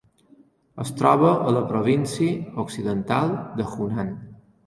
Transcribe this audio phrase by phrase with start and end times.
[0.83, 4.09] Es troba a la província occidental de Hunan.